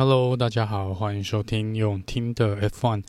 [0.00, 3.02] Hello，大家好，欢迎收听用听的 F One，。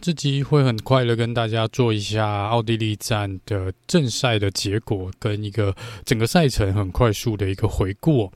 [0.00, 8.32] 这集会很快的跟大家做一下奥地利站的正赛的结果，跟一个整个赛程很快速的一个回顾。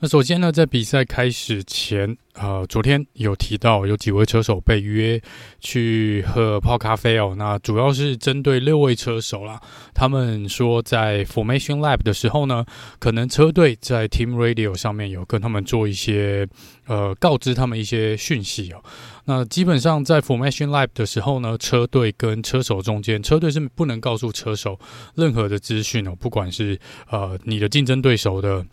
[0.00, 5.20] 那首先呢，在比赛开始前，呃，昨天有提到有几位车手被约
[5.58, 7.34] 去喝泡咖啡哦。
[7.36, 9.60] 那主要是针对六位车手啦，
[9.92, 12.64] 他们说在 Formation Lab 的时候呢，
[13.00, 16.46] 可能车队在 Team Radio 上面有跟他们做一些
[16.86, 18.82] 呃告知他们一些讯息哦。
[19.24, 24.78] 那基本上在 Formation Lab 的时候呢，车队跟车手中间，车队是不能告诉车手
[25.16, 26.78] 任何的资讯哦，不管是
[27.10, 28.64] 呃你的竞争对手的。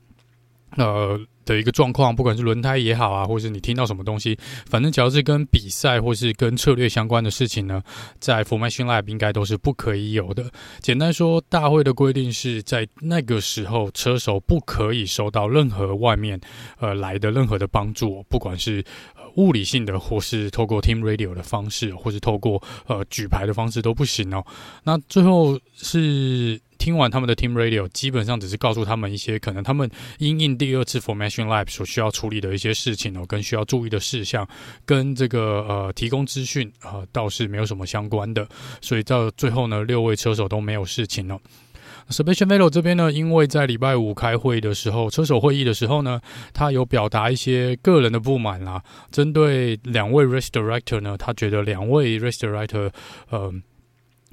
[0.77, 4.37] 呃的一个状况，不管是轮胎也好啊，或是你听到什么东西，
[4.69, 7.81] 反正只要是跟比赛或是跟策略相关的事情呢，
[8.19, 10.49] 在 Formation Lab 应该都是不可以有的。
[10.81, 16.39] 简单说，大会的规定是在那个时候，车手不可以收到任何外面
[16.79, 18.83] 呃来的任何的帮助，不管是
[19.35, 24.45] 物理性的，或是透过 Team Radio 的方式，或是透过呃举牌的方式都不行哦。
[24.83, 26.59] 那最后是。
[26.87, 34.47] 听完他们的 Team Radio，基本上只是告诉他们一些可能他们因应第二次 Formation Lab 所需要处理的一些事情哦，跟需要注意的事项，
[34.85, 38.47] 跟这个呃提供资讯啊倒是没有什么相关的，
[38.79, 41.37] 所以到最后呢，六位车手都没有事情了。
[42.07, 46.21] Sebastian Vettel 这边呢，因为在礼拜五开会的时候，车手会议的时候呢，
[46.53, 52.91] 他有表达一些个人的不满啦，针对两位 Race Director 呢，他觉得两位 Race Director
[53.29, 53.53] 呃。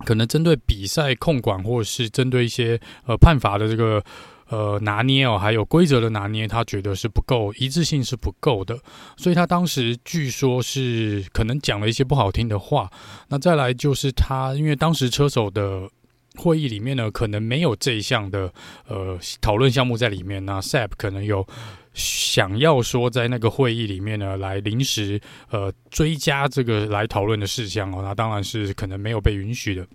[0.05, 4.05] 可能针对比赛控管，或者是针对一些呃判罚的这个
[4.48, 8.78] 呃拿捏哦，还有规则的拿捏，他觉得是不够一致性是不够的，
[9.16, 12.91] 所以他当时据说是可能讲了一些不好听的话。
[13.28, 15.88] 那再来就是他，因为当时车手的
[16.36, 18.52] 会议里面呢，可能没有这一项的
[18.86, 21.47] 呃讨论项目在里面，那 SAP 可能有。
[21.95, 29.87] 想要说在那个会议里面呢，来临时呃追加这个来讨论的事项哦，那当然是可能没有被允许的。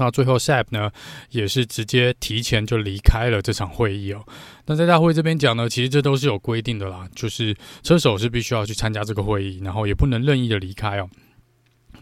[0.00, 0.88] 那最后 SAP 呢
[1.30, 4.24] 也是直接提前就离开了这场会议哦。
[4.64, 7.52] 那在大会这边讲呢，其实这都是有规定的啦，就是
[7.82, 11.10] 车手是必须要去参加这个会议，然后也不能任意的离开哦。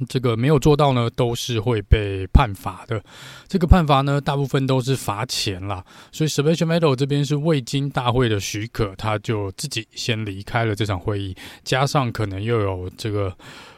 [0.08, 3.02] 这个没有做到呢，都是会被判罚的。
[3.48, 5.84] 这个判罚呢，大部分都是罚钱啦。
[6.12, 13.36] 所以 Sebastian Metal 这边是未经大会的许可，他就自己先离开了这场会议，加上可能又有这个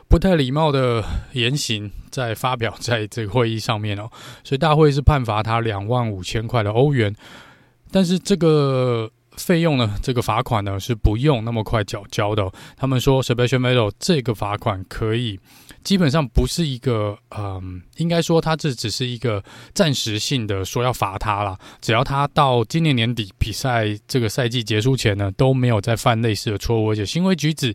[0.08, 4.10] 不太礼貌的言行在发表在这个会议上面哦。
[4.44, 7.14] 所以大会是判罚他两万五千块的欧元，
[7.90, 9.10] 但是这个。
[9.36, 9.94] 费用呢？
[10.02, 12.50] 这个罚款呢是不用那么快缴交的。
[12.76, 15.38] 他们说 Sebastian Metal 这个罚款可以
[15.88, 21.58] 基本上不是一个，嗯，应该说他这只是一个暂时性的，说要罚他啦。
[21.80, 27.74] 只要他到今年年底比赛这个赛季结束前呢，都没有再犯类似的错误，而且行为举止。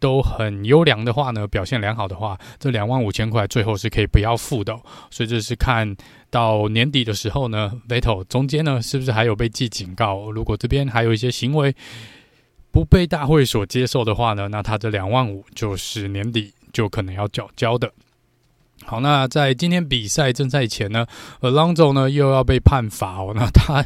[0.00, 4.76] 都很优良的话呢，表现良好的话，这两万五千块最后是可以不要付的。
[5.12, 5.96] 所以这是看
[6.28, 10.32] 到年底的时候呢，Vettel 中间呢是不是还有被记警告？
[10.32, 11.72] 如果这边还有一些行为
[12.72, 17.92] 不被大会所接受的话呢，那他这两万五就是年底就可能要缴交的。
[18.84, 21.06] 好，那在今天比赛正赛前呢
[21.40, 23.32] ，Alonso 呢又要被判罚哦。
[23.34, 23.84] 那他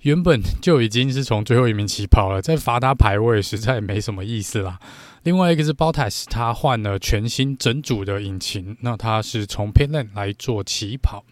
[0.00, 4.78] 原本就已经是从最后一名起跑了，再罚他排位实在没什么意思啦。
[5.22, 11.24] 另外一个是 Bottas，他换了全新整组的引擎，那他是从 Pit Lane 来做起跑。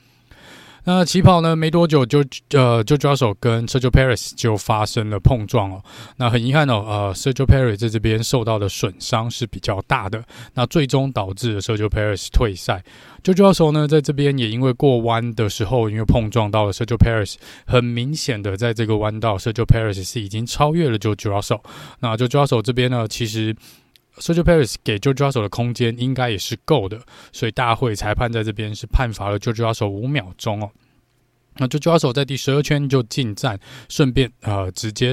[0.85, 2.19] 那起跑呢没多久就
[2.55, 5.83] 呃，Jojo Russell 跟 Sergio Paris 就发生了碰撞哦。
[6.17, 12.83] 那很遗憾哦，呃 Sergio Paris 在这边受到的损伤是比较大的，那最终导致了 Sergio Paris 退赛。
[13.23, 21.61] George Russell 呢在这边也因为过弯的时候因为碰撞到了 Sergio Paris，很明显的在这个弯道 Sergio Paris 是已经超越了 George Russell。
[22.01, 23.55] 那 George Russell 这边呢其实。
[24.23, 27.01] Sergio Paris 给 j o j o a s o 的空间应该也是够的，
[27.33, 30.71] 所以大会裁判在这边是判罚了 j o j o a s o 五秒钟哦。
[31.57, 35.13] 那 j o j o a s o 在第十二圈就进站，顺便呃直接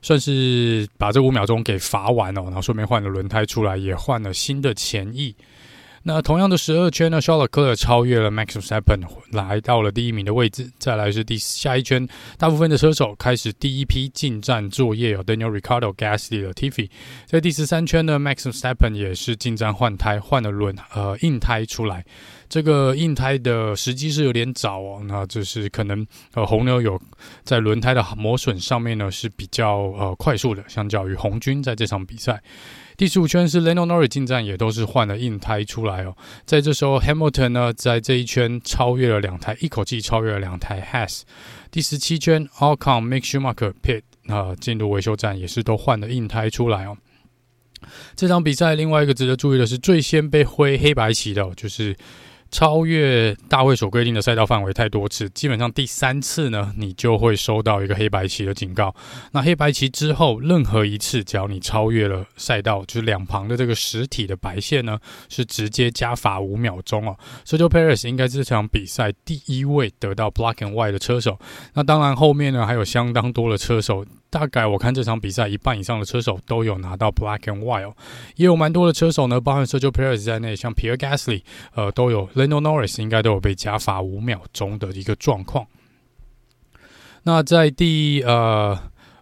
[0.00, 5.36] 算是把这五秒钟给罚完哦，然后顺便换了轮胎出来，也换了新的前翼。
[6.08, 10.66] 那同样的十二圈呢，Charles Leclerc 超越了 Max Verstappen，来到了第一名的位置。
[10.78, 12.08] 再来是第下一圈，
[12.38, 16.88] 大部分的车手开始第一批进站作业有 Daniel Ricardo、Gasly、Latifi。
[17.26, 22.02] 在第十三圈呢，Max Verstappen 也是进站换胎，换了轮呃硬胎出来。
[22.48, 26.98] 这个硬胎的时机是有点早哦，那就是可能呃红牛有
[27.44, 32.42] 在轮胎的磨损上面呢是比较呃快速的，相较于红军在这场比赛。
[32.98, 36.16] 第十五圈是 l e n o n o r r i 进站，也都是换了硬胎出来哦。
[36.44, 41.22] 在这时候，Hamilton 呢，在这一圈超越了两台，一口气超越了两台 Has。
[41.70, 46.96] 第十七圈，Alcon、m a k e Schumacher、Pit 啊，进入维修站也是都换了硬胎出来哦。
[48.16, 51.96] 这场比赛另外一个值得注意的是，最先被挥黑白旗的，就是。
[52.50, 58.94] 超越大会所规定的赛道范围太多次，基本上第三次呢，你就会收到一个黑白旗的警告。
[59.32, 64.98] 那黑白旗之后，任何一次，只要你超越了赛道，就是两旁的这个实体的白线呢，
[65.28, 67.16] 是直接加罚五秒钟哦。
[67.44, 71.38] s e r g i Perez 应该是这场比赛第一位得到 Black and White 的车手。
[71.74, 74.04] 那当然后面呢，还有相当多的车手。
[74.30, 77.94] 大概我看这场比赛一半以上的车手都有拿到 Black and White，
[78.36, 81.42] 也有蛮多的车手呢，包含 Sergio Perez 在内，像 Pierre Gasly，
[81.74, 85.66] 呃，都有 l e n d o Norris 应该都有被加罚五秒钟的一个状况。
[87.22, 88.78] 那在第呃。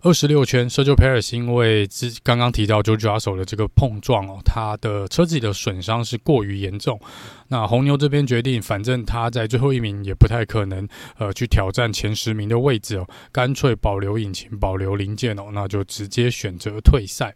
[0.06, 7.00] 二十六圈，Sergio Perez 因为之刚刚提到 George Russell 的这个碰撞哦，他的车子的损伤是过于严重。
[7.48, 10.86] 那红牛这边决定，反正他在最后一名也不太可能
[11.18, 17.34] 呃去挑战前十名的位置哦，干脆保留引擎、保留零件哦，那就直接选择退赛。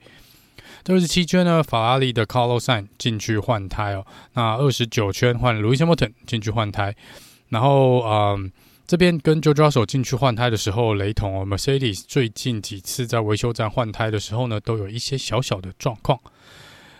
[0.84, 4.06] 第二十七圈呢，法拉利的 Carlos Sain 进去换胎哦。
[4.34, 6.94] 那二十九圈换 Lewis Hamilton 进去换胎，
[7.48, 8.52] 然后嗯。
[8.90, 16.18] 这边跟 j o j o 手进去换胎的时候雷同哦，Mercedes 最近几次在维修站换胎的时候呢，都有一些小小的状况。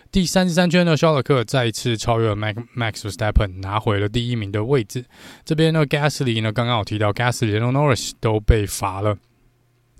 [0.09, 5.03] 第三十三圈呢，肖勒克再一次超越了 Max Max Verstappen，拿回了第一名的位置。
[5.43, 9.17] 这边呢，Gasly 呢，刚刚有提到 Gasly 和 Norris 都被罚了。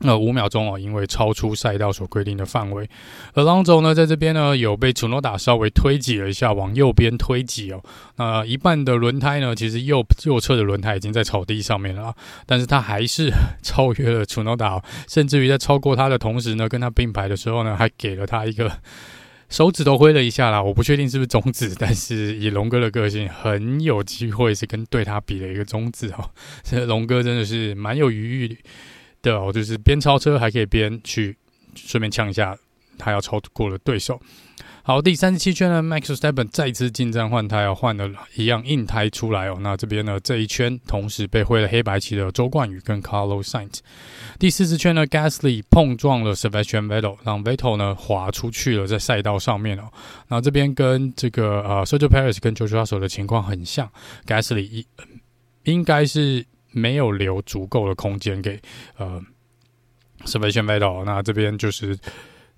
[0.03, 2.89] 那五秒钟哦，因为超出赛道所规定的范围。
[3.33, 7.83] 而 Alonso 呢，在这边呢有被楚诺达稍微推挤了一下，往右边推挤哦。
[8.17, 12.13] 那一半的轮胎呢，其实右右侧的轮胎已经在草地上面了，
[12.45, 13.31] 但是他还是
[13.61, 18.71] 超越了楚诺达甚至于在超过他的同时呢，跟他并排的时候呢，还给了他一个
[19.49, 20.63] 手指头挥了一下啦。
[20.63, 26.31] 我不确定是不是中指，但是以龙哥的个性，很有机会是跟对他比了一个中指哦。
[26.63, 28.57] 这 龙哥真的是蛮有余裕。
[29.21, 31.37] 对哦，就是边超车还可以边去
[31.75, 32.57] 顺便呛一下
[32.97, 34.19] 他要超过的对手。
[34.83, 39.59] 好，第三十七圈呢，Max Verstappen 再次进站换胎，要换了一样硬胎出来哦。
[39.61, 43.77] 那这边呢，这一圈同时被挥了黑白旗的周冠宇跟 Carlos Sainz。
[44.39, 49.83] 第四十圈呢，Gasly 碰撞了 Sebastian Vettel，让 Vettel 呢滑出去了，在赛道上面哦。
[50.29, 53.87] 那这边跟这个呃 Sergio Perez 跟 George Russell 的情况很像
[54.25, 54.87] ，Gasly 一
[55.65, 56.43] 应该是。
[56.71, 58.59] 没有留足够的空间给
[58.97, 59.21] 呃
[60.25, 61.97] Sebastian Vettel，那这边就是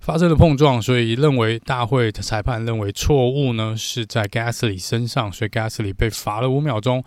[0.00, 7.02] 发生了碰撞，所以认为大会的裁判认为错误呢是在 Gasly 身上，所以 Gasly 被罚了五秒钟，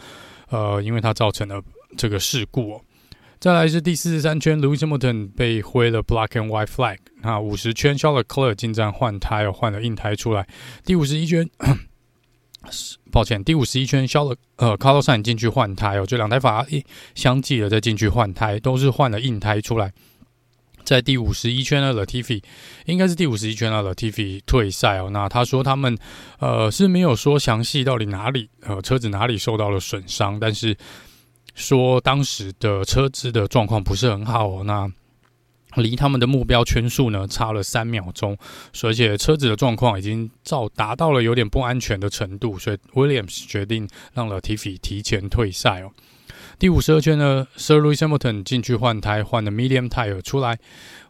[0.50, 1.62] 呃，因为他造成了
[1.95, 2.81] 这个事故哦。
[3.39, 10.48] 再来是第四十三圈，Lewis Hamilton 被挥了 Black and White Flag，那五十圈 Charles Leclerc 进站换胎，又换了硬胎出来，
[10.83, 11.48] 第五十一圈。
[13.12, 19.94] 抱歉，第五十一圈消了，呃，Carlos 进去换胎哦，就两台法拉利相继的再进去换胎，都是换了硬胎出来。
[20.83, 22.42] 在第五十一圈呢，Latifi
[22.86, 25.09] 应该是第五十一圈了，Latifi 退赛哦。
[25.12, 25.98] 那他说他们
[26.39, 30.77] 呃是没有说详细到底哪里呃车子哪里受到了损伤，但是
[31.56, 34.63] 说当时的车子的状况不是很好哦。
[34.63, 34.89] 那
[35.75, 38.37] 离他们的目标圈数呢差了三秒钟，
[38.83, 45.91] 而且车子的状况已经到达到了有点不安全的程度，所以 Williams 决定让 Latifi 提前退赛哦。
[46.57, 50.57] 第五十二圈呢，Sir Lewis Hamilton 进去换胎，换了 Medium Tire 出来。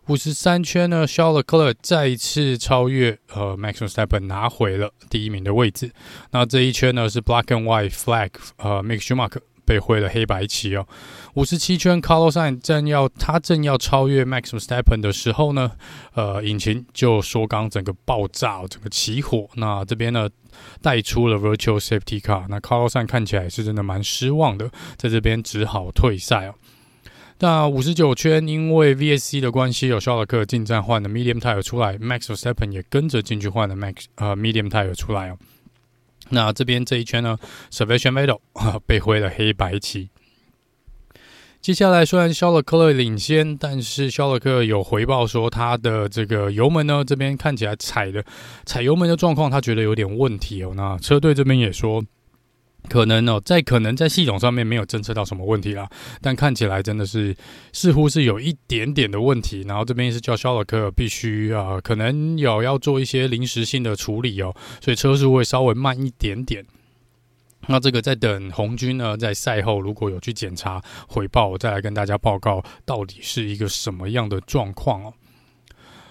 [0.08, 5.92] 五十三圈呢，Charles Leclerc 再一次超越呃 Max Verstappen 拿回了第一名的位置。
[6.32, 9.40] 那这一圈呢是 Black and White Flag，呃，Mick Schumacher。
[9.68, 10.88] 被挥了黑白旗哦，
[11.34, 15.74] 五十七圈，Carlos Sainz 正要他正要超越 Max v e s t e p p e n 的时候呢，
[16.14, 19.50] 呃，引擎就缩缸，整个爆炸，整个起火。
[19.56, 20.30] 那这边呢
[20.82, 26.56] 带出了 Virtual Safety Car，那 Carlos Sainz 看起来是真的蛮失望的，在这边只好退赛哦。
[27.40, 33.76] 那五十九圈，因为 VSC 的关系，有肖尔克进站换了 Medium Tire 出来，Max v e s t e p p e n 也跟着进去换了
[33.76, 35.38] Max 呃 Medium Tire 出来哦。
[36.30, 37.38] 那这边这一圈呢
[37.72, 38.40] ，Sebastian Vettel
[38.86, 40.10] 被挥了黑白旗。
[41.62, 48.24] 接下来虽然肖勒克勒领先，但是肖勒克有回报说他的这个油门呢，这边看起来踩的
[48.66, 50.74] 踩油门的状况，他觉得有点问题哦。
[50.76, 52.04] 那车队这边也说。
[52.90, 55.90] 可能哦，在可能在系统上面没有侦测到什么问题啦，
[56.22, 57.36] 但看起来真的是
[57.74, 59.64] 似乎是有一点点的问题。
[59.68, 66.66] 然后这边是叫肖尔克必须啊、可能有要做一些临时性的处理哦，所以车速会稍微慢一点点。
[67.70, 75.14] 那这个在等红军呢，在赛后如果有去检查回报，我再来跟大家报告到底是一个什么样的状况哦。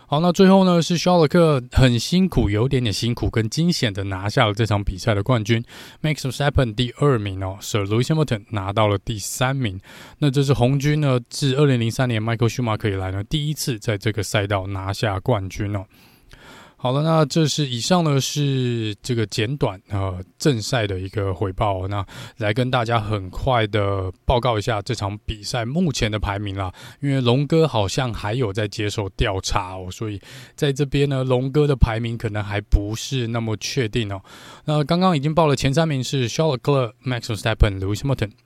[0.09, 5.65] 好，那最后呢是肖勒克很辛苦，有点点辛苦跟惊险的拿下了这场比赛的冠军。
[6.01, 9.81] Max Verstappen 第二名哦，Sir Lewis Hamilton 拿到了第三名。
[10.19, 15.85] 那这是红军呢自二零零三年 Michael Schumacher 以来呢第一次在这个赛道拿下冠军哦。
[16.79, 22.05] 好了，那这是以上呢是这个简短呃正赛的一个回报，那
[22.37, 26.73] 来跟大家很快的报告一下这场比赛目前的排名啦。
[27.01, 30.21] 因为龙哥好像还有在接受调查哦，所以
[30.55, 34.21] 在这边呢，龙哥的排名可能还不是那么确定哦。
[34.67, 38.46] 那刚刚已经报了前三名是 Charles Leclerc、Max Verstappen、Lewis Hamilton。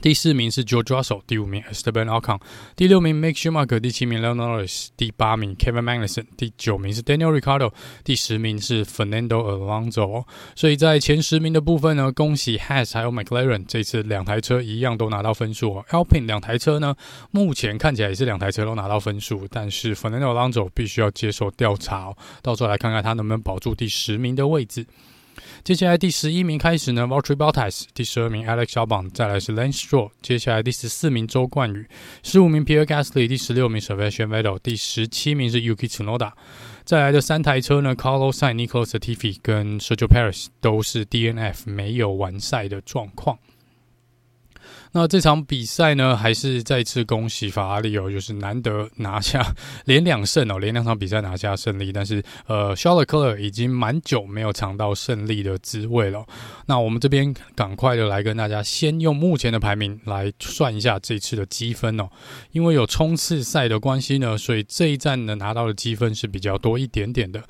[0.00, 2.40] 第四名是 George Russell，第五名 Esteban Ocon，
[2.74, 8.84] 第六名 Mick Schumacher，第七名 Lando Norris，第八名 Kevin Magnussen，第九名是 Daniel r i c a r d o 第十名是
[8.84, 10.24] Fernando Alonso。
[10.56, 15.84] 所以在前十名的部分呢，恭喜 Haas 还有 McLaren，这次两台车一样都拿到分数哦。
[15.90, 16.96] Alpine 两台车呢，
[17.30, 24.86] 目前看起来也是两台车都拿到分数，但是 Fernando Alonso 必须要接受调查哦，到时候来看看他能不能保住第十名的位置。
[25.62, 31.86] 接下来第十一名开始呢 v a l t r y Bottas，第十二名 Alex Albon，再来是 Lance Stroll，接下来第十四名周冠宇，
[32.22, 36.32] 十五名 Pierre Gasly，第十六名 Sebastian Vettel，第十七名是 Yuki Tsunoda。
[36.84, 43.38] 再来的三台车呢，Carlos Sainz、Nicholas Latifi 跟 Sergio Perez 都是 DNF 没有完赛的状况。
[44.92, 49.40] 那这场比赛呢，还是再次恭喜法拉利哦，就是难得拿下
[49.84, 51.92] 连两胜哦，连两场比赛拿下胜利。
[51.92, 56.26] 但是，呃肖特科尔已经蛮久没有尝到胜利的滋味了。
[56.66, 62.08] 那我们这边赶快的来跟大家先用目前的排名来算一下这次的积分哦，
[62.50, 67.40] 因为有冲刺赛的关系呢，所以这一站呢拿到的积分是比较多一点点的。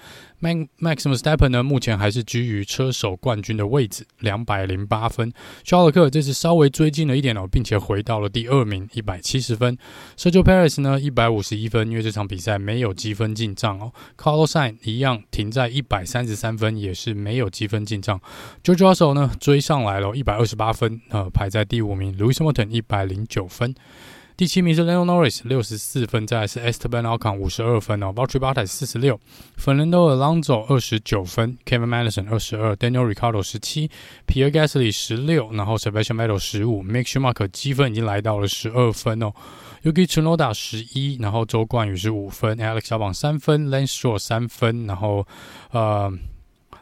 [0.41, 5.31] Max Verstappen 呢，目前还是居于车手冠军的位置，两百零八分。
[5.65, 9.77] 肖尔克这次稍微追进了一点哦，并且回到了第二名，一百七十分。
[10.17, 13.93] Sergio Perez 呢，一百五十一分，因为这场比赛没有积分进账哦。
[14.17, 18.19] Carlos Sain 一样停在一百三十三分，也是没有积分进账。
[18.65, 22.17] George Russell 呢追上来了，一百二十八分，呃，排在第五名。
[22.17, 23.75] Lewis Hamilton 一百零九分。
[24.41, 29.21] 第七名是 Lando Norris，六十四分，再来是 Esteban Ocon 五十二分哦，Valtteri Bottas 四十六
[29.59, 33.91] ，Fernando Alonso 二十九分，Kevin Magnussen 二十二，Daniel Ricciardo 十七
[34.27, 39.31] ，Pierre Gasly 十六，然后 Sebastian Vettel 十五，Mick Schumacher 积分已经来到了十二分哦
[39.83, 45.27] ，Yuki Tsunoda 十一，然后周冠宇是五分，Alex Albon 三分，Lance Stroll 三分，然后
[45.73, 46.11] 呃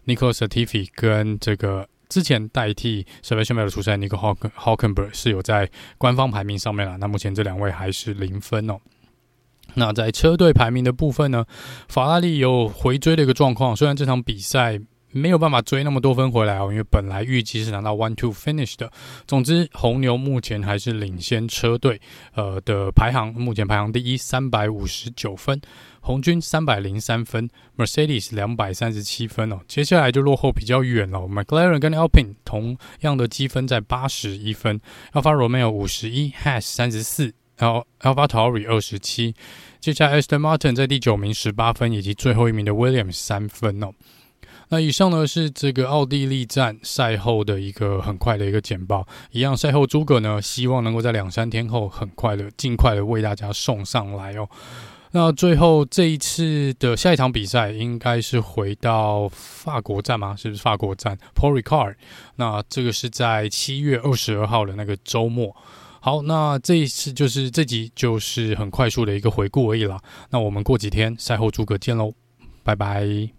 [0.05, 1.89] n i c o l a s a t i f i 跟这个。
[2.09, 6.97] 之前代替 Sebastian Vettel 出赛，Nico Hulkenberg 是有在官方排名上面了。
[6.99, 8.79] 那目前这两位还是零分哦。
[9.75, 11.45] 那在车队排名的部分呢，
[11.89, 13.77] 法拉利有回追的一个状况。
[13.77, 18.91] 虽然这场比赛没有办法追那么多分回来哦，因为本来预计是拿到 one two finish 的。
[19.27, 22.01] 总之，红牛目前还是领先车队
[22.35, 25.61] 呃的排行，目前排行第一，三百五十九分。
[26.01, 31.19] 红军三百零三分，Mercedes 两百三十七分哦，接下来就落后比较远了。
[31.21, 34.81] McLaren 跟 Alpine 同样的积分在八十一分
[35.13, 39.35] ，Alfa Romeo 五十一，Haas 三十四，然后 AlphaTauri 二十七，
[39.81, 43.93] 接下来 Aston Martin 在第九名十八分，以及最后一名的 Williams 三分哦。
[44.71, 54.49] 那以上呢是这个奥地利站赛后的一个很快的一个简报，一样赛后诸葛呢希望能够在两三天后很快的尽快的为大家送上来哦。
[55.13, 60.37] 那最后这一次的下一场比赛应该是回到法国站吗？
[60.37, 61.95] 是不是法国站？Paul Ricard。
[62.37, 65.57] 那这个是在七月二十二号的那个周末。
[66.01, 69.99] 好，那这一次就是这集就是很快速的一个回顾而已啦。
[70.29, 72.13] 那我们过几天赛后诸葛见喽，
[72.63, 73.38] 拜拜。